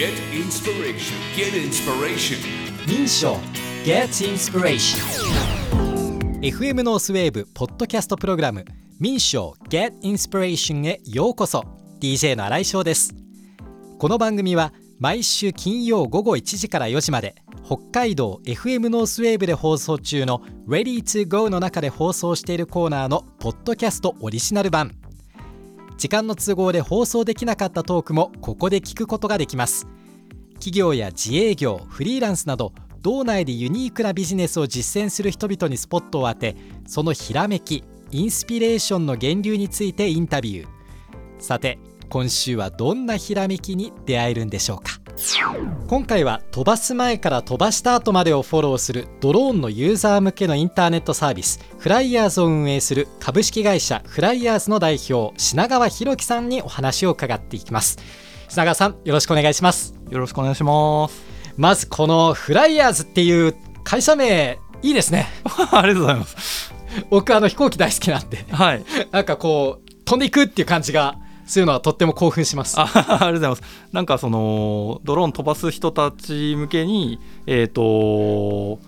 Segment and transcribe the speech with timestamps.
[0.00, 1.14] Get inspiration.
[1.36, 2.38] Get inspiration.
[2.88, 3.36] 民賞
[3.84, 4.98] Get Inspiration.
[6.40, 8.64] FM ノースウェーブポッドキャストプログラム。
[8.98, 11.66] 民賞 Get Inspiration へようこそ。
[12.00, 13.14] DJ の新井翔です。
[13.98, 24.92] この番組は毎週金曜午後1時から4時まで北海道 FM ノースウェーブで放送中の Ready to Go の中で放送しているコーナーのポッドキャストオリジナル版
[26.00, 29.86] 時間の都合で放送できなかったトークもここで聞くことができます。
[30.54, 40.68] 企業や自営業フリーランスなど道内でユニークなビジネスを実践する人々にスポットを当てそのひらめきインスピレーションの源流についてインタビュー。
[41.38, 41.78] さて
[42.08, 44.99] 今週はどんなひらめきに出会えるんでしょうか？
[45.86, 57.98] 今回は飛ばす前から飛ばした後までをフォローするドローンのユーザー向けのインターネットサービスフライヤーズを運営する株式会社フライヤーズの代表品川博樹さんにお話を伺っていきます
[58.48, 61.30] 品川さんよろしくお願いしますよろしくお願いします。
[61.56, 65.28] まずこのフライヤーズっていう会社名いいですね
[65.72, 66.74] ありがとうございます。
[67.10, 68.84] 僕あの飛行機大好きなんではい。
[69.10, 71.16] なんかこう飛んでいくっていう感じが
[71.50, 73.62] するのはとっても興奮しますあ ありがとうございます。
[73.92, 78.78] なんかそのドローン飛ばす人たち向けにえっ、と考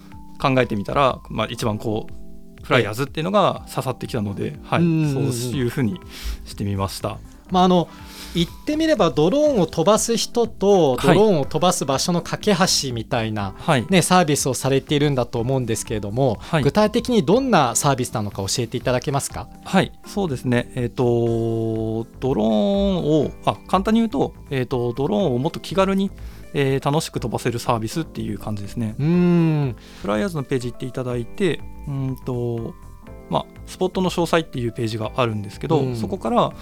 [0.58, 5.22] えてみたら、まあ一番こうフライヤーズっていうのが刺さってきたので、はい、うんそう
[5.56, 6.00] いうふうに
[6.44, 7.18] してみました。
[7.53, 7.89] まああの
[8.34, 13.86] 言ってみればドローンを飛ばす人とはいドローンを飛ばす場所の架け橋みたいな、はい。
[13.91, 19.48] ね、サービスをされているんだと思うんですけれども、はい具体的にどんなサービスなのか教えていただけますか？
[19.64, 20.73] はい、そうですね。
[20.77, 26.11] えっ、とドローンをあ簡単に言うとえっ、とドローンをもっと気軽に、
[26.55, 28.95] えー楽しく飛ばせるサービスっていう感じですね。
[28.98, 32.73] うーんフライヤーズのページ行っていただいて、うんと
[33.30, 36.53] まあ、スポットの詳細っていうページがあるんですけど、うんそこから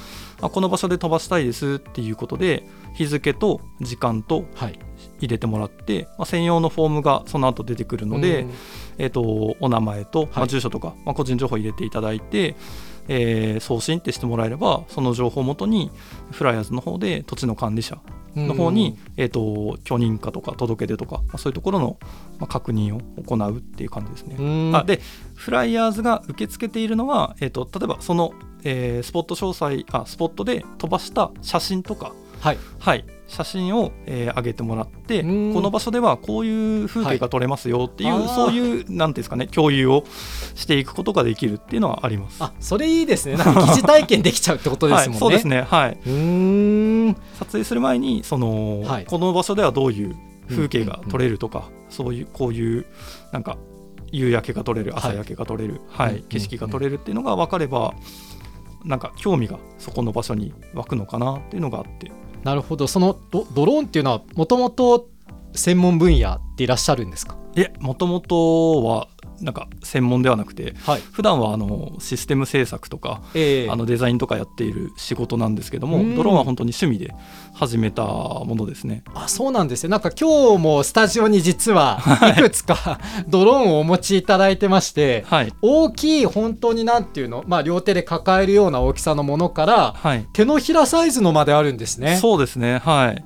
[0.42, 4.78] あこの場所で飛ばしたいですっていうことで日付と時間とはい。
[5.18, 8.50] 入れてもらって、まあ、専用のフォームがその後出てくるので、うん。
[8.98, 10.48] えー、とお名前と、まあ、はい。
[10.48, 12.54] 住所とか、まあ、個人情報入れていただいて、
[13.08, 15.90] えー送信ってしてもらえればその情報をもとに
[16.30, 17.98] フライヤーズの方で土地の管理者
[18.36, 21.98] の方に、えー、と許認可とか届け出とか、まあ、そういうところの、
[22.38, 24.36] まあ、確認を行うっていう感じですね。
[24.38, 24.76] うん。
[24.76, 25.00] あで
[25.34, 28.32] フライヤーズが受け付けているのは、えー、と例えばその、
[28.64, 32.58] えースポット詳細あスポットで飛ばした写真とか、はい。
[32.78, 35.54] はい、写真を、えー上げてもらってうん。
[35.54, 38.28] この場所ではこういう風景が撮れますよっていう、はい。
[38.28, 40.04] そういうなんていうんですかね共有を
[40.54, 42.42] していくことができるっていうのはあります。
[42.42, 43.36] あそれいいですね。
[43.36, 47.16] なんか疑似体験できちゃうってことですもんね、はい、そうですね、はい、うーん。
[47.38, 49.04] 撮影する前にその、はい。
[49.04, 50.16] この場所ではどういう
[50.48, 52.86] 風景が撮れるとか、そういうこういう
[53.32, 53.58] なんか
[54.12, 55.00] 夕焼けが撮れるはい。
[55.00, 56.16] 朝焼けが撮れる、はい。
[56.16, 56.22] うん。
[56.22, 57.94] 景色が撮れるっていうのが分かれば、
[58.84, 62.10] なんか興味がそこの場所に湧くのかなっていうのがあって。
[62.44, 62.86] なるほど。
[62.86, 65.08] そのドドローンっていうのはもともと
[65.52, 67.36] 専門分野でいらっしゃるんですか？
[67.56, 69.08] いえもともとは
[69.40, 71.00] なんか専門ではなくてはい。
[71.12, 76.14] 普段はあのシステム制作とかえあのデザインとかやっている仕事なんですけどもうん。
[76.14, 77.14] ドローンは本当に趣味で
[77.54, 79.02] 始めたものですね。
[79.14, 82.00] あそうなんですよなんか今日もスタジオに実は
[82.38, 82.42] い。
[82.42, 90.26] くつかドローンをお持ちいただいてましてはい、大きい本当になんていうの、まあ、両手で抱えるような大きさのものからはい。
[90.32, 92.16] 手のひらサイズのまであるんですね。
[92.16, 92.78] そうですね。
[92.78, 93.24] はい。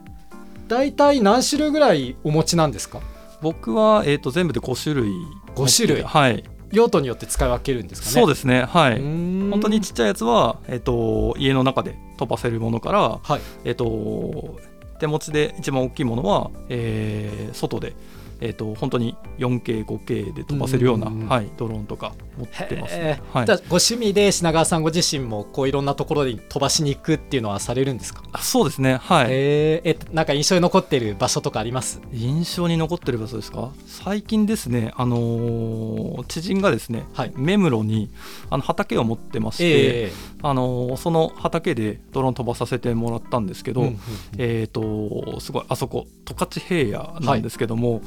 [0.68, 3.00] 大体何種類ぐらいお持ちなんですか？
[3.42, 5.12] 僕は、えー、と全部で5種類
[5.54, 6.02] 5種類。
[6.02, 6.44] はい。
[6.72, 8.12] 用途によって使い分けるんですかね。
[8.12, 8.64] そうですね。
[8.64, 9.00] はい。
[9.00, 13.40] 本本当にちっちゃいやつは、えー、と家の中で飛ばせるものから、はい。
[13.64, 14.58] えー、と
[14.98, 17.94] 手持ちで一番大きいものは、えー外で、
[18.40, 23.38] えー、と本当に 4K、5K で飛ばせるような、うんはい、ドローンとか持ってます、へねー。
[23.38, 23.46] はい。
[23.46, 28.98] じゃあご趣味で品川さんご自身もこういろんなところに飛ばしに行くっていうのはされるんですか、あそうですね。
[29.00, 29.90] はい、えー。
[29.90, 32.00] えなんか印象に残っている場所とかあります？
[32.12, 33.70] 印象に残ってる場所ですか？
[33.86, 37.32] 最近ですね、あのー知人がですね、はい。
[37.36, 38.10] 目室に
[38.50, 40.12] あの畑を持ってまして、え
[40.42, 44.00] あのーその畑でドローン飛ばさせてもらったんですけど、うんうんうん。
[44.38, 48.00] えー、とすごいあそこ十勝平野なんですけども、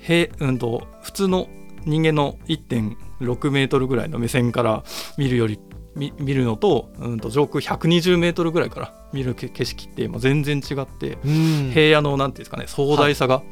[0.00, 1.48] へうん、と普通の
[1.84, 4.84] 人間の1.6メートルぐらいの目線から
[5.16, 5.58] 見るより
[5.96, 11.70] 見見るのと,、うん、と上空120メートルぐらいから見るけ景色って、まあ、全然違って、うん。
[11.74, 13.42] 平野のなんていうんですかね壮大さが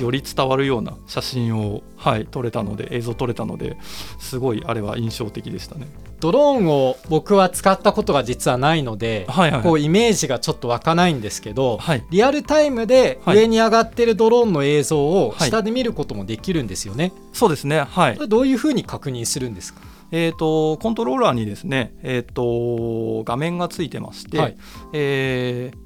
[0.00, 3.76] より伝わるような写真を、はい、撮れたので映像撮れたので
[4.20, 5.88] すごいあれは印象的でしたね。
[6.20, 9.62] ドローンを僕は使ったことが実はないので、はいはいはい。
[9.62, 12.04] こうイメージがちょっと湧かないんですけど、はい。
[12.10, 13.36] リアルタイムではい。
[13.38, 15.48] 上に上がってるドローンの映像をはい。
[15.48, 17.12] 下で見ることもできるんですよね。
[17.32, 17.80] そうですね。
[17.80, 18.28] はい。
[18.28, 19.80] どういうふうに確認するんですか？
[20.10, 24.56] えー、とコントローラーにですね、えー、と画面がついてまして、はい。
[24.92, 25.78] えー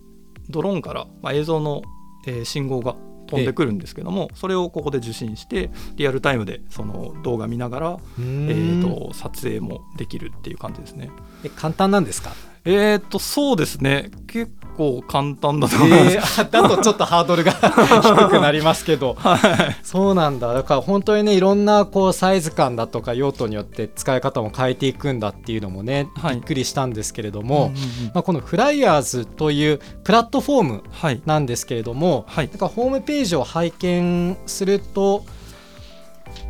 [0.51, 1.83] ドローンから、まあ、映像の、
[2.27, 2.97] えー信号が
[3.37, 11.11] 飛んでくるんですけども、それをここで受信してリアルタイムでその動画見ながら、えー、と撮影もできるっていう感じですね。
[11.45, 12.33] え簡単なんですか？
[12.65, 14.11] えー、とそうですね。
[14.29, 16.41] 結構簡単だと思います。
[16.41, 17.53] えー、だとちょっとハードルが
[18.03, 19.15] 低くなりますけど。
[19.21, 19.77] はい。
[19.83, 20.53] そうなんだ。
[20.53, 26.37] だから本当にねいろんなこうサイズ感だとか用途によって使い方も変えていくんだっていうのもね、はい。
[26.37, 28.11] びっくりしたんですけれども、うんうんうん。
[28.15, 31.21] まあ、このフライヤーズというプラットフォームはい。
[31.27, 32.49] なんですけれども、はい。
[32.49, 35.25] なんかホームページを拝見すると、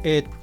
[0.04, 0.41] えーっ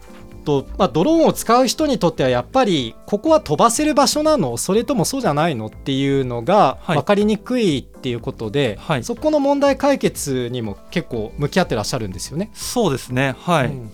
[0.49, 4.57] とまあ、ドローンを使う人にとってはやっぱりここは飛ばせる場所なの？
[4.57, 5.67] それともそうじゃないの？
[5.67, 6.97] っていうのがはい。
[6.97, 9.03] 分かりにくいっていうことで、はい。
[9.03, 12.49] そこの問題解決にも結構向き合ってらっしゃるんですよね。
[12.53, 13.35] そうですね。
[13.39, 13.91] はい、うん。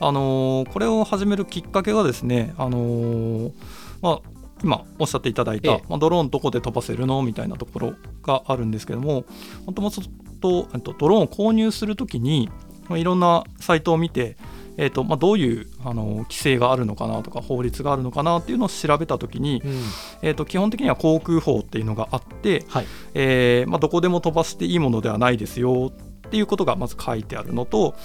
[0.00, 3.52] あのーこれを始めるきっかけがですね、あのー
[4.00, 4.20] まあ、
[4.62, 5.84] 今おっしゃっていただいた、ええ。
[5.88, 7.22] まあ、ドローンどこで飛ばせるの？
[7.22, 9.24] みたいなところがあるんですけども
[9.66, 10.00] もともと
[10.40, 10.62] ド
[11.08, 12.48] ローンを購入するときに、
[12.88, 14.36] まあ、いろんなサイトを見て、
[14.78, 19.82] えっとまあ、どういう、あのー規制があるのかなとか法律があるのかなっていうのを調べたときに、うん
[20.22, 25.92] えっと基本的には航空法っていうのがあって、はいえーまあ、どこでも飛ばしていいものではないですよ
[26.26, 27.96] っていうことがまず書いてあるのと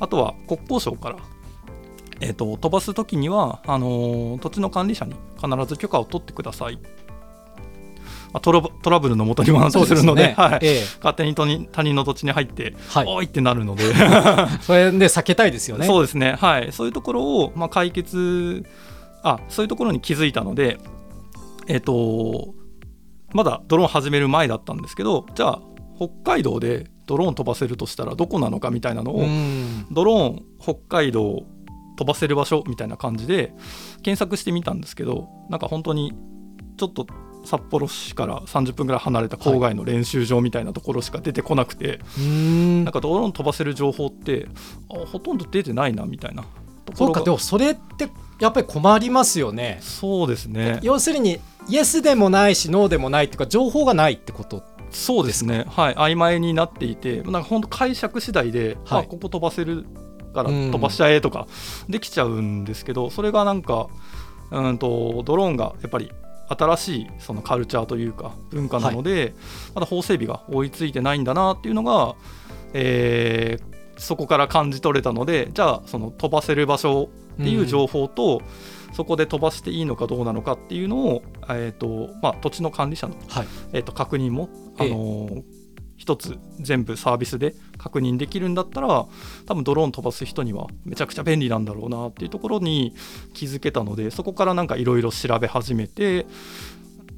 [0.00, 1.16] あとは国交省から、
[2.20, 6.78] えー、と飛ばす時にはあのー土地の管理者に必ず許可を取ってください。
[8.32, 10.58] まあ、トラブルのもとにもなったりするのではい。
[10.62, 10.80] ええ。
[10.98, 13.84] 勝手に他人他人の土地に入って、はい、おいってなるので。
[14.62, 15.86] それで避けたいですよね。
[15.86, 18.64] そうですね、はい、そういうところを、まあ、解決
[19.22, 20.78] あそういうところに気づいたので、
[21.66, 22.54] えっと
[23.32, 25.60] まだドローン始める前だったんですけどじゃあ
[25.96, 29.86] 北海道でドローン飛ばせるとしたらどこなのかみたいなのを、うん。
[29.90, 31.44] ドローン北海道
[31.96, 33.52] 飛ばせる場所みたいな感じで
[34.02, 36.12] 検索してみたんですけどなんか本当に
[36.76, 37.06] ちょっと
[37.48, 42.84] 札幌市から30分ぐらい離れた郊外の練習場みたいなところしか出てこなくて、うん。
[42.84, 44.48] なんかドローン飛ばせる情報って
[44.90, 46.52] あほとんど出てないなみたいなとこ
[46.90, 46.96] ろが。
[46.98, 49.78] そうかでもそれってやっぱり困りますよね。
[49.80, 50.78] そうですね。
[50.82, 55.64] 要するにイエスでもないしノーでもないっていうか情報がないってことそうですね。
[55.68, 55.94] はい。
[55.94, 59.04] 曖昧になっていてなんか本当解釈次第で、はい。
[59.04, 59.86] あここ飛ばせる
[60.34, 60.70] からうん。
[60.70, 61.46] 飛ばしちゃえとか
[61.88, 63.88] できちゃうんですけど、それがなんか
[64.50, 66.12] うんとドローンがやっぱり
[66.48, 69.34] 新しいそのカルチャーというか文化なので、
[69.74, 72.14] まだ法整備が追いついてないんだなっていうのが、
[72.72, 78.42] えーそこから感じ取れたのでじゃあその飛ばせる場所っていう情報と、
[78.92, 83.46] そこで飛ばしていいのかどうなのかっていうのを、えーとまあ、土地の管理者の、はい。
[83.72, 85.57] えー、と確認も、あええ
[85.98, 89.06] のー一つ全部サービスで確認できるんだったら
[89.46, 92.94] 多分ドローン飛ばす人にはめちゃくちゃ便利なんだろうなっていうところに
[93.34, 96.26] 気づけたのでそこからなんかいろいろ調べ始めて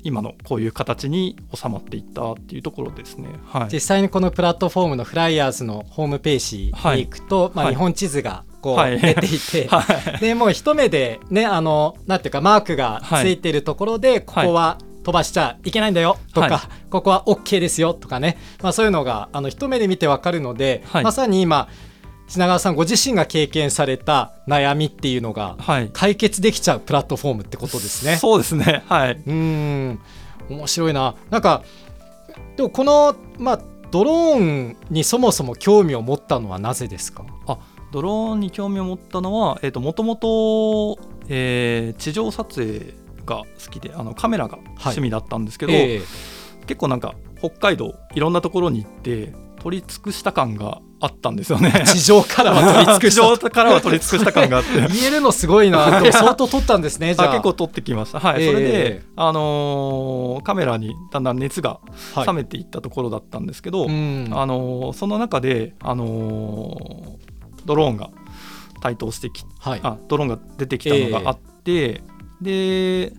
[0.02, 3.28] 今のこういう形に収まっていったっていうところですね。
[3.44, 9.84] はい、実際にこのプラットフォームのフライヤーズのホームページに行くと、まあ、はい日本地図がこうはい出ていて、は
[10.16, 10.18] い。
[10.20, 16.16] でもう一目でねあのなんていうかマークがついてるところで、ここは飛ばしちゃいけないんだよ。
[16.34, 16.60] とか、はい。
[16.90, 17.94] ここは OK ですよ。
[17.94, 21.04] とかね、まあ、そういうのがあの一目で見てわかるので、はい。
[21.04, 21.68] まさに今
[22.28, 25.90] 品川さんご自身が経験された悩みっていうのがはい。
[25.92, 28.16] 解決できちゃうプラットフォームってことですね。
[28.16, 28.84] そうですね。
[28.88, 30.00] はい、うーん。
[30.48, 31.14] 面白いな。
[31.30, 31.62] なんか
[32.56, 33.60] でもこの、まあ、
[33.90, 37.24] ドローンにそもそも興味を持ったのはなぜですか？
[37.92, 40.96] ドローンに興味を持ったのは、えー、ともともと、
[41.28, 42.94] えー地上撮影
[43.30, 46.00] が好きであのカメラが趣味だったんですけど、ええ
[46.66, 51.72] 結構なんか北海道いろんなところに行って取り尽くした感があったんですよね。
[51.84, 54.70] 地上からは 取り尽く地した上からは取り尽くした感があって。
[54.94, 56.00] 言えるのすごいな。
[56.00, 57.14] でも相当撮ったんですね。
[57.14, 61.80] じゃああ結構撮ってきました、はいええそれで、あのーカメラにだんだん熱が
[62.14, 68.10] はい冷めていったところだったんですけど、うんあのーその中で、あのードローンが
[68.80, 69.80] 台頭してきはい。
[69.82, 72.02] あドローンが出てきたのがあって、
[72.40, 73.12] で、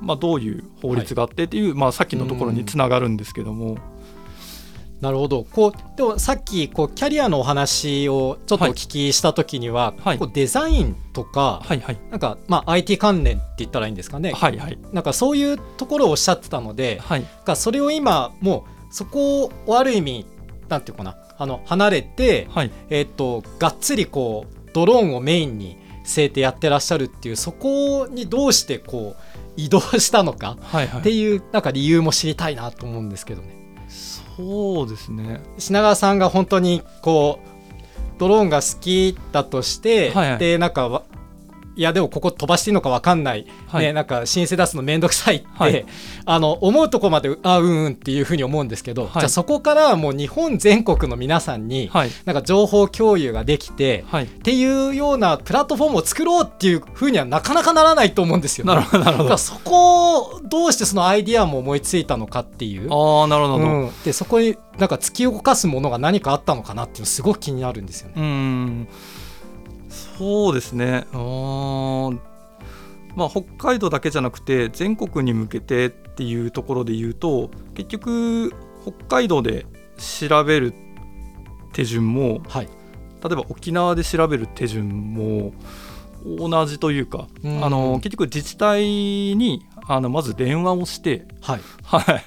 [0.00, 3.78] まあ、どういう法律があってっていう、まあ、さっきのところにつながるんですけども、
[5.00, 5.44] なるほど。
[5.44, 10.18] こうでもさっきこうキャリアのお話をちょっとお聞きした時には、はい。
[10.18, 11.98] こうデザインとか、はいはい。
[12.10, 14.32] なんかまあ IT 関連って言ったらいいんですかね。
[14.32, 14.78] はいはい。
[14.92, 17.22] なんかそういうところをおっしゃってたので、はい。
[17.44, 20.26] かそれを今もうそこをある意味
[20.68, 22.70] なんていうかなあの離れて、はい。
[22.88, 29.22] えっとがっつりこうドローンをメインに据えてやってらっしゃるっていうそこにどうしてこう
[29.56, 30.56] 移動したのか
[30.98, 33.56] っていうなんか理由も知りたいなと思うんですけどね。
[33.88, 35.40] そうですね。
[35.58, 37.48] 品川さんが本当にこう
[38.18, 40.38] ドローンが好きだとして、はいはい。
[40.38, 41.02] でなんかわ
[41.76, 43.84] いやでもここ飛ばしていいのか分かんない、はい。
[43.84, 45.84] ね、なんか申請出すの面倒くさいって、はい。
[46.24, 49.12] あの思うとこまであうんうんっていうふうに思うんですけど、はい。
[49.12, 52.10] じゃあそこからはもう日本全国の皆さんに、はい。
[52.24, 54.24] なんか情報共有ができて、はい。
[54.24, 58.74] っていうようなプラットフォームを作ろうっていうふうにはなかなかならないと思うんですよ、ね。
[58.74, 59.28] なるほどなるほど。
[59.28, 62.90] だからそこをどうしてそのアイディアも思いついたのかっていう。
[62.90, 68.14] ああなるほど、うん、でそこになんか突き動かすものが何かあったのかなっていうのすごく気になるんですよね。
[68.16, 68.86] う
[70.18, 71.06] そうですね。
[71.12, 71.45] あー
[73.16, 79.66] まあ北海道だけじゃなくて全国に向けてっていうところで言うと結局北海道で
[79.98, 80.72] 調べる
[81.72, 82.68] 手順もはい、
[83.22, 85.52] 例えば沖縄で調べる手順も
[86.38, 87.64] 同じというか、うん。
[87.64, 92.24] あの結局自治体にあのまず電話をしてはい、はい、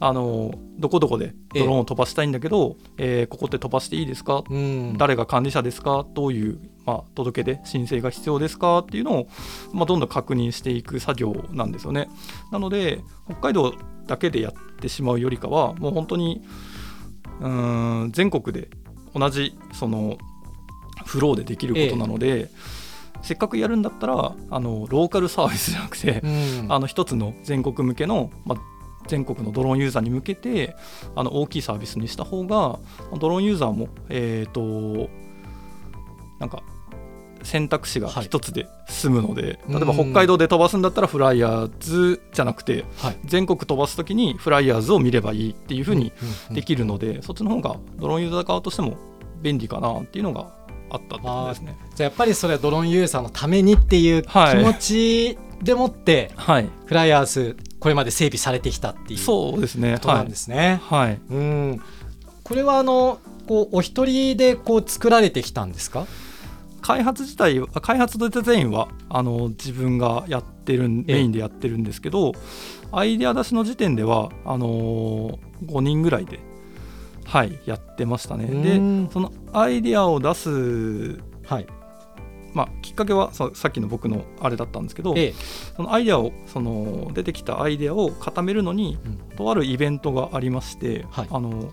[0.00, 6.06] あのどこどこでドローンを飛ばしたいんだけど、えーここって飛ばしていいですか、うん、誰が管理者ですか？
[6.14, 8.78] どういう、まあ、届け出申請が必要ですか？
[8.78, 9.28] っていうのを、
[9.74, 12.08] まあ、どんどん確認していく作業なんですよね。
[12.50, 13.74] なので北海道
[14.06, 16.42] だけでやってしまうよりかはもう本当に
[17.40, 18.70] うーん全国で
[19.14, 20.16] 同じその
[21.04, 22.48] フローでできることなので、
[23.22, 26.26] せっかくやるんだったらあのローカルサービスじゃなくて、う
[26.66, 28.58] ん、あの一つの全国向けの、まあ、
[29.06, 30.76] 全国のドローンユーザーに向けて
[31.14, 32.78] あの大きいサービスにした方が
[33.18, 35.08] ドローンユーザーも、えー、と
[36.38, 36.62] なんか
[37.44, 38.24] 選択肢がはい。
[38.24, 39.74] 一つで済むので、うん。
[39.74, 46.12] 例えば北海道で飛ばすんだったらフライヤーズじゃなくてはい、全国飛ばす時にフライヤーズを見ればいいっていうふうに
[46.48, 48.96] うんできるので、そっちの方がドローンユーザー側としても
[49.40, 50.52] 便利かなっていうのが
[50.92, 51.76] あったってことですね。
[51.94, 59.98] じゃあやっぱりそれはドローンユーザーのためにっていう気はい持ちでもって、はい、フライヤーズこれまで整備されてきたっていうこそうですね。
[59.98, 60.80] となんですね。
[60.84, 61.80] はい、うん、
[62.44, 63.18] これはあの
[63.48, 66.06] こうお一人でこう作られてきたんですか？
[66.82, 72.32] 開発自体は開発とデザインはあの自分がやってるメインでやってるんですけど
[72.90, 76.40] アイデア出しの時点ではあのー5人ぐらいで
[77.24, 78.44] はいやってましたね。
[78.44, 79.06] うん。
[79.06, 80.50] でそのアイデアを出す、
[81.46, 81.66] はい。
[82.54, 85.34] まあ、きっかけはささっきの僕のあれだったんですけどええ、
[85.74, 89.36] そのアイデアをその出てきたアイデアを固めるのにうん。
[89.36, 91.28] とあるイベントがありまして、はい。
[91.30, 91.72] あの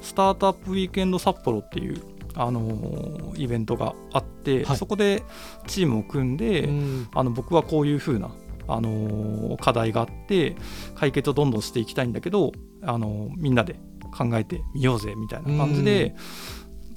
[0.00, 2.02] スタートアップウィークエンド札幌っていう
[2.34, 4.76] あのイベントがあって、はい。
[4.76, 5.22] そこで
[5.66, 7.08] チームを組んで、うん。
[7.14, 8.30] あの僕はこういう風な
[8.68, 10.56] あの課題があって
[10.96, 16.14] 解決をどんどんしていきたいんだけどあのみんなで考えてみようぜみたいな感じで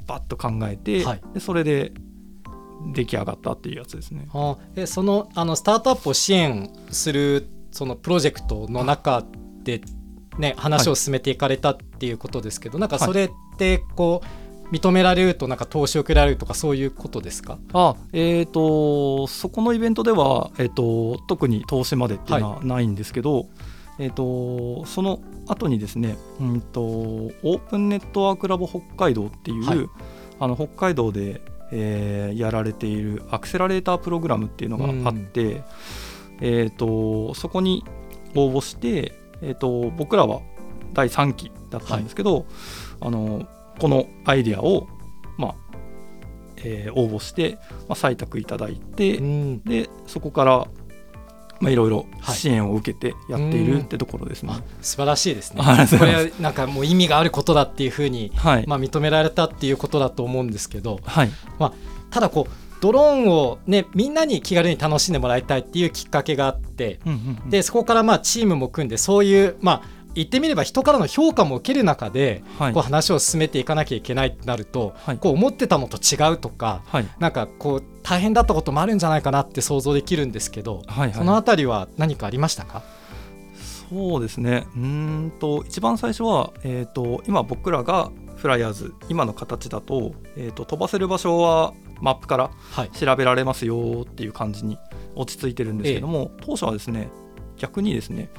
[0.07, 1.21] バッと考えて、はい。
[1.33, 1.93] でそれで
[2.93, 4.27] 出来上がったっていうやつですね。
[4.33, 9.23] あえそのあのスタートアップを支援するそのプロジェクトの中
[9.63, 9.81] で、
[10.37, 17.59] ね、話を進めていかれたっていうことですけど、なんかそれってこう認められるとなんか投資を受けられるとかそういうことですか？
[17.73, 23.47] あえー、とそこのイベントでは、えー、と特に投資までっていうのはないんですけど、
[23.99, 29.89] えー、とその後にですね、うん、とオープンネットワークラボ北海道っていう、はい。
[30.39, 31.41] あの北海道で、
[31.71, 35.63] えーやられているアクセラレータープログラムっていうのがあって、
[36.39, 37.83] えー、とそこに
[38.35, 40.41] 応募して、えー、と僕らは
[40.93, 42.45] 第3期だったんですけど、
[43.01, 43.47] あの
[43.79, 44.87] このアイデアを、
[45.37, 45.55] まあ
[46.57, 47.57] えー応募して、
[47.89, 49.59] まあ、採択いただいて、うん。
[49.63, 50.67] でそこから
[51.59, 52.35] まあいろいろはい。
[52.35, 54.53] 支援を受けてやっているってところですね。
[54.53, 55.61] あ素晴らしいですね。
[55.99, 61.31] これはなんかもう意味があることだっていうふうに、はい、まあ、認められたっていうことだと思うんですけどはい、
[62.11, 62.51] ただこう
[62.81, 67.49] ドローンを、ね、みんなに気軽に楽しんでもらいたいっていうきっかけがあってうんうんうん。
[67.49, 72.73] でそこからまあチームも組んでそういうまあ言ってみれば人からの評価も受ける中ではい。
[72.73, 75.17] こう話を進めていかなきゃいけないってなると、はい。
[75.17, 77.07] こう思ってたのと違うとかはい。
[77.19, 82.83] なんかこう大変だったこともあるんじゃないかなって想像できるんですけど、はいそのはいあたりは何かありましたか、
[83.89, 84.67] そうですね。
[84.75, 92.89] うーんと一番最初は、えー、と今僕らがフライヤーズ今の形だと,、えー、と飛ばせる場所はマップからはい。
[92.89, 94.77] 調べられますよっていう感じに
[95.15, 97.09] 落ち着いてるんですけども、当初はですね
[97.57, 98.29] 逆にですね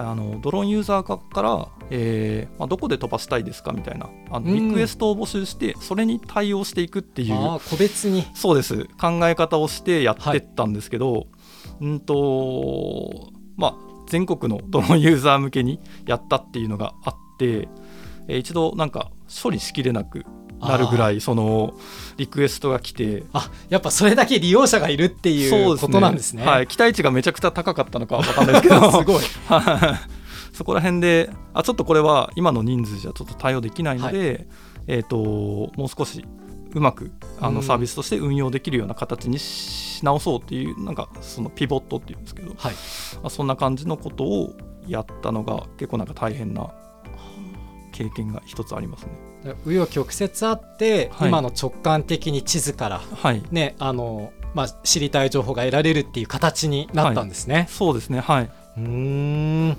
[0.00, 4.68] あのドローンユーザー側から、えーまあ、どこで飛ばしたいですかみたいなあのうん。
[4.68, 7.36] リクエストを募集して、それに対応していくっていう
[7.68, 8.24] 個別に。
[8.32, 8.84] そうです。
[9.00, 11.26] 考え方をしてやってったんですけど、
[11.80, 13.74] うんとまあ
[14.08, 17.68] 全国のドローンユーザー向けにやったっていうのがあって、
[18.28, 19.10] えー一度なんか
[19.42, 20.24] 処理しきれなく
[20.60, 21.74] なるぐらいその
[22.16, 23.24] リクエストが来て。
[23.32, 26.44] あやっぱそれだけ利用者がいるっていうことなんですね。
[26.44, 28.90] はい、期待値がめちゃくちゃ高かったのかわかんないですけど。
[28.90, 29.22] すごい。
[29.48, 30.18] は い
[30.52, 34.48] そこら辺であちょっとこれは今の人数じゃちょっと対応できないので、
[34.88, 35.16] えー、と
[35.76, 36.24] もう少し
[36.74, 37.54] うまくあうん。
[37.54, 42.74] のサービスとして運用できるような形にし直そうっていうなんかそのピボットっていうんですけど、はい。
[43.22, 44.56] まあそんな感じのことを
[44.88, 46.70] やったのが結構なんか大変な
[47.92, 49.27] 経験が一つありますね。
[49.44, 51.28] 紆余曲折あって、はい。
[51.28, 53.42] 今の直感的に地図からはい。
[53.50, 57.66] ねあの、まあ、知りたい情報が得られるっていう形になったんですね。
[57.70, 58.20] そうですね。
[58.20, 58.44] はい。
[58.44, 59.76] うーん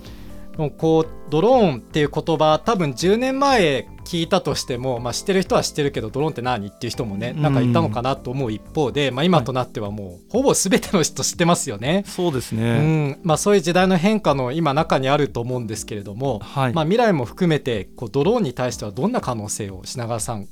[0.77, 12.03] こうドローンっていう言葉多分10年前聞いたとしても、まあ、知ってる人は知ってるけどドローンって何っていう人もねなんかいたのかなと思う一方で、まあ、今となってはもうほぼ全ての人知ってますよね。
[12.07, 13.19] そうですうね、ん。
[13.23, 20.47] まあ、そういう時代の変化の今中にあると思うんですけれども、はい、まあ、未来も含めてこうドローンに対してはどんな可能性を品川さん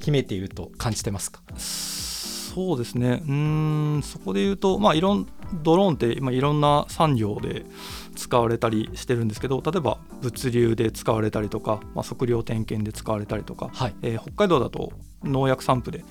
[0.00, 1.42] 秘めていると感じてますか？
[1.56, 3.20] そうですね。
[3.26, 4.02] うーん。
[4.04, 5.26] そこで言うと、まあ、いろん
[5.64, 7.66] ドローンって、まあ、いろんな産業で
[8.14, 13.94] 使われたりしてるんですけど例えば物流で使われたりとか、まあ、測量点検で使われたりとか、はい。
[14.02, 14.92] えー北海道だと
[15.22, 16.04] 農薬散布で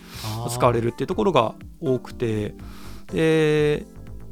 [0.49, 2.55] 使われるっていうところが多くて
[3.11, 3.85] で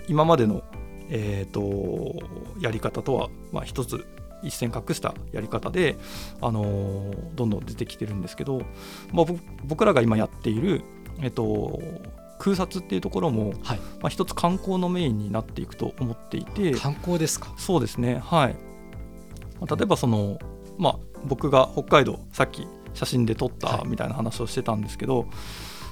[0.08, 0.64] 今までの、
[1.10, 2.16] えー、と
[2.60, 4.06] やり方とは、まあ、一つ
[4.44, 5.98] 一線隠したやり方で、
[6.42, 8.60] あのーどんどん出てきてるんですけど、
[9.12, 10.84] まあ、僕僕らが今やっている、
[11.22, 11.80] えっと
[12.44, 16.72] 空撮っていうところも、はい、まあ、一つ観光のメインになっていくと思っていて。
[16.74, 17.54] 観光ですか？
[17.58, 18.56] そうですねはい、
[19.60, 20.40] まあ例えばその、
[20.80, 23.88] まあ、僕が北海道さっき写真で撮ったはい。
[23.88, 25.28] みたいな話をしてたんですけど、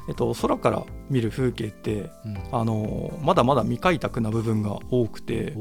[0.07, 2.37] えっと、空から見る風景ってうん。
[2.51, 5.53] あのまだまだ未開拓な部分が多くて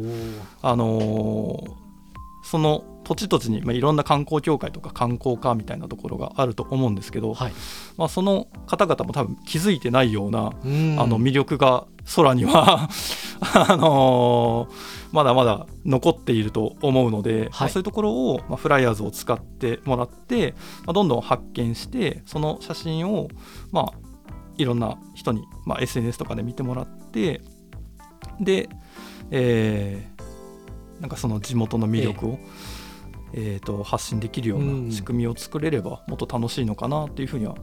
[0.63, 1.63] あの
[2.49, 7.53] その土地土地に、まあ、いろんな観光協会とか観光課みたいなところがあると思うんですけど、はい。
[7.99, 10.97] まあ、その方々も多分気づいてないような、うん。
[10.99, 11.87] あの魅力が
[12.17, 12.89] 空には
[13.53, 14.67] あの
[15.13, 20.55] まだまだ残っていると思うので、まあそういうところを、まあ、フライヤーズを使ってもらって、
[20.87, 23.29] まあ、どんどん発見してその写真を、
[23.73, 23.93] まあ、
[24.57, 27.43] いろんな人に、まあ、SNS とかで見てもらって
[28.41, 28.71] で、
[29.31, 30.18] えー
[31.01, 32.39] なんかその地元の魅力を、
[33.33, 37.57] えーと発信できるよううんな仕組みを作れればもっと楽しいのかなっていうふうには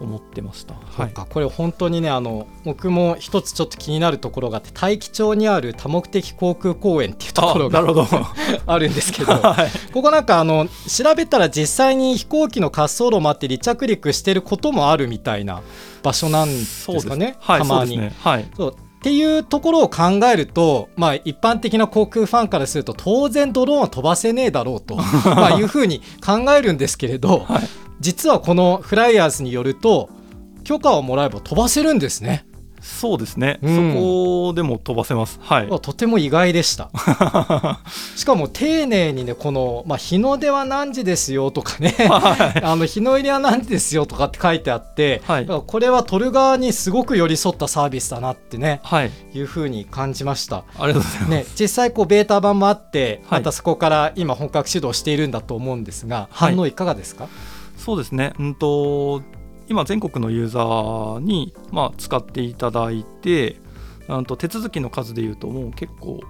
[0.00, 0.74] 思ってました。
[0.96, 7.82] そうかこれ本当にねあの僕も一つちょっと気になるところがあって大樹町にある多目的航空公園っていうところがあ
[8.66, 15.62] な るんですけど はいここなんかあの調べたら実際に飛行機の滑走路もあって離着陸してることもあるみたいな
[16.02, 17.96] 場所なんですかねはい、たまに。
[17.96, 18.12] そうですね。
[18.20, 18.48] はい。
[19.06, 30.10] ていうところを考えると、まあ、一般的な航空ファンからすると当然ドローンは飛ばせねえだろうと まあいうふうに考えるんですけれど、はい実はこのフライヤーズによると
[30.64, 32.44] 許可をもらえば飛ばせるんですね。
[32.86, 33.58] そうですね。
[33.62, 35.38] うんそこでも飛ばせます。
[35.42, 35.68] はい。
[35.80, 36.88] とても意外でした。
[38.14, 49.10] しかも丁寧にねこの、まあ、日の出は何時ですよとかね あの日の入りは何時ですよとかって書いてあって、はいこれは撮る側にすごく寄り添ったサービスだなってねはい。
[49.34, 50.64] いうふうに感じました。
[50.78, 51.30] ありがとうございます。
[51.30, 57.28] ね、実際こうベータ版もあってはいまたそこから今本格始動しているんだと思うんですが、はい反応いかがですか、
[57.76, 58.32] そうですね。
[58.38, 59.22] うんと
[59.68, 63.56] 今全国のユーザーにまあ使っていただいて、
[64.08, 66.20] うんと手続きの数でいうともう結構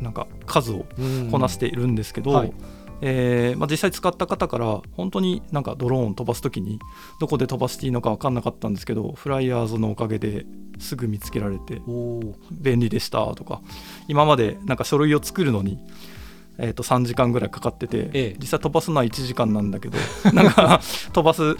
[0.00, 0.86] なんか数を
[1.30, 2.52] こなしているんですけど、はい。
[3.00, 6.80] えーまあ、実際使った方から本当になんかドローン飛ばす時に
[7.20, 10.46] どこで飛ばしていいのか分かんなかったんですけどフライヤーズのおかげで
[10.80, 11.80] すぐ見つけられて
[12.50, 13.62] 便利でしたとか
[14.08, 15.78] 今までなんか書類を作るのに、
[16.58, 18.36] えー、と3時間ぐらいかかってて、ええ。
[18.40, 19.98] 実際飛ばすのは1時間なんだけど
[20.32, 20.80] なんか
[21.12, 21.56] 飛ばす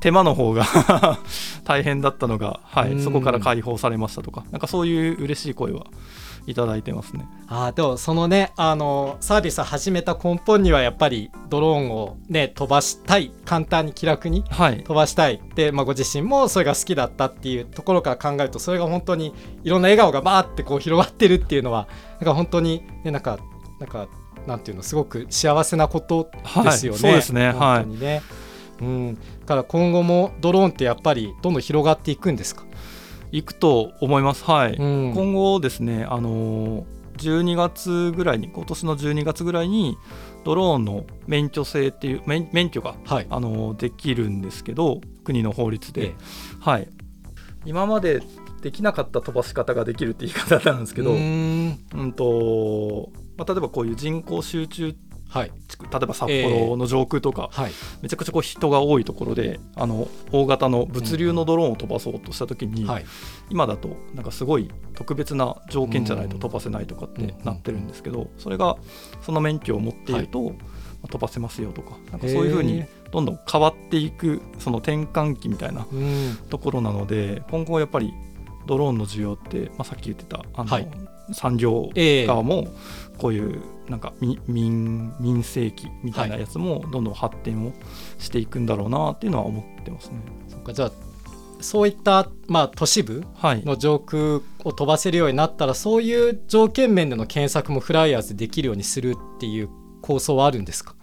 [0.00, 0.64] 手間の方が
[1.64, 2.98] 大変だったのが、はうん。
[2.98, 5.84] い、そこから解放されましたとかなんかそういう嬉しい声は
[6.46, 7.26] いただいてますね。
[7.48, 15.40] あーでもそのねあのサービスを始めた根本にはやっぱりドローンを、ね、飛ばしたい簡単に気楽にはい、飛ばしたい。
[15.54, 19.34] で、まあ、ご自身もそれが好きだったっていうところから考えるとそれが本当に
[19.64, 23.38] いろんな笑顔がバーってこう広がってるっていうのはなんか本当に、ね、なんか
[23.78, 24.08] なんか
[24.46, 26.30] なんていうのすごく幸せなこと
[26.64, 26.96] ですよね。
[26.96, 27.52] はいそうですね。
[27.52, 28.39] はい
[28.80, 32.64] うん、だから今後もドローンってやっぱりどんどん広がっていくんですか、
[33.32, 34.44] 行くと思います。
[34.44, 35.14] はい、うん。
[35.14, 39.98] 今後ですね、あのー12月ぐらいに今年の12月ぐらいに
[40.42, 43.26] ドローンの免許制っていう免免許が、はい。
[43.28, 46.14] あのーできるんですけど国の法律で、え
[46.60, 46.88] はい、
[47.66, 48.22] 今まで
[48.62, 54.94] できなかった飛ばし方ができるって言い方なんですけど、ううんとまあ、例えばこういう人口集中
[55.30, 55.48] はい。
[55.48, 57.72] 例えば札幌の上空とか、はい。
[58.02, 63.06] めちゃくちゃこう人が多いところであの大型の物流のドローンを飛ばそうとした時に、はい。
[63.48, 68.76] 今だとなんかすごい特別な条件じゃないと飛ばせないとかってなってるんですけど、それが
[69.22, 70.54] その免許を持っていると、
[71.08, 76.36] 飛ばせますよとかなんかそういうふうにどんどん変わっていくその転換期みたいなうん。
[76.50, 78.12] ところなので今後やっぱり
[78.66, 80.90] ドローンの需要って、まあ、さっき言ってたあの、はい。
[81.32, 82.26] 産業ええ。
[82.26, 82.68] 側も
[83.20, 87.72] こういうなんかみ民民生機みたいなやつもどんどん発展を
[88.18, 90.20] していくんだろうなっていうのは思ってますね。
[90.48, 90.72] そっか。
[90.72, 90.92] じゃあ
[91.60, 99.68] そういった、まあ、都市部はい、の上空を飛ばせるようになったらそういう条件面での検索もフライヤーズできるようにするっていう
[100.00, 100.94] 構想はあるんですか？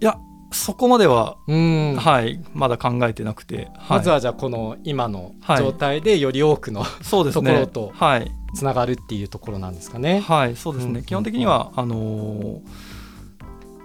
[0.00, 0.16] いや
[0.52, 1.96] そこまでは、うん。
[1.96, 5.58] はい、まだ考えてなくて、はい、まずはじゃあこの今のはい。
[5.58, 7.50] 状態でより多くのそうですね。
[7.50, 7.92] ところと。
[7.92, 10.20] はい、つながるっていうところなんですかね。
[10.20, 12.60] はい、そうですね、うん基本的にはあのー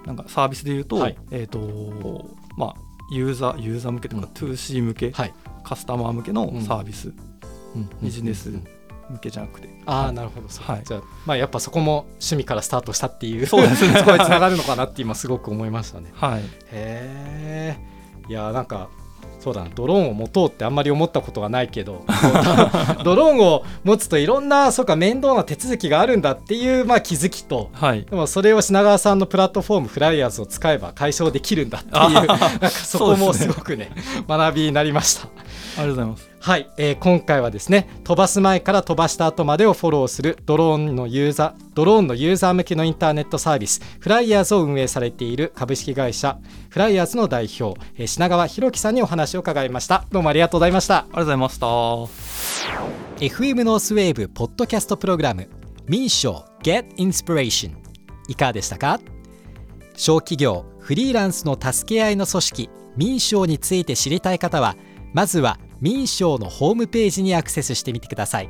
[0.06, 1.18] なんかサービスで言うと,、はい。
[1.30, 2.26] えーと
[2.58, 2.76] まあ、
[3.12, 5.34] ユーザーユーザー向けとか、2C 向け、はい。
[5.64, 8.68] カスタマー向けのサービス、うんビジネスうん
[9.10, 10.74] 向けじゃなくて、ああなるほどそうか。
[10.74, 10.84] はい。
[10.84, 14.00] じゃあまあやっぱそこも趣味からスタートしたっていうそうですね。
[14.00, 16.12] そ こにつながるのかなって今すごく思いましたね。
[16.14, 17.78] はい、へえ
[18.30, 18.90] いやなんか
[19.40, 22.04] そうだなドローンを持とうってあんまり思ったことがないけど
[23.04, 33.92] ドローンを持つといろんなそうか面倒な手続きがあるんだっていう、まあ、気づきとはい、でもそれを品川さんのプラットフォームフライヤーズを使えば解消できるんだっていう なんかそこもすごくね
[34.28, 35.24] 学びになりました。
[35.24, 36.29] ありがとうございます。
[36.42, 50.06] はい、えー今回はですね飛ばす前から飛ばした後までをフォローするドローンのユーザードローンのユーザー向けのインターネットサービスフライヤーズを運営されている株式会社フライヤーズの代表、えー品川博樹さんにお話を伺いました。
[50.12, 51.00] どうもありがとうございました。
[51.00, 51.68] ありがとうございました。
[53.20, 55.50] FM ノースウェーブポッドキャストプログラム
[55.88, 57.76] 民賞 Get Inspiration
[58.30, 59.00] いかがでしたか？
[59.96, 64.78] 小企業フリーランスの助け合いの組織民賞について知りたい方は
[65.14, 68.50] まずは民賞のホームページにアクセスしてみてください。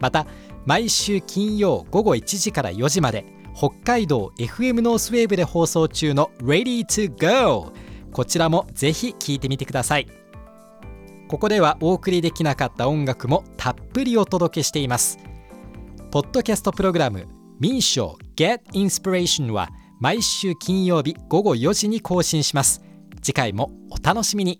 [0.00, 0.26] また
[0.66, 3.24] 毎週金曜午後1時から4時まで
[3.54, 7.72] 北海道 FM ノースウェーブで放送中の Ready to Go
[8.12, 10.08] こちらもぜひ聴いてみてください。
[11.28, 15.18] ここではお送りできなかった音楽もたっぷりお届けしています。
[16.10, 17.28] ポッドキャストプログラム
[17.60, 19.68] 民賞 Get Inspiration は
[20.00, 22.82] 毎週金曜日午後4時に更新します。
[23.22, 24.58] 次回もお楽しみに。